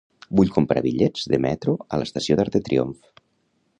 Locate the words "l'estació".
2.03-2.39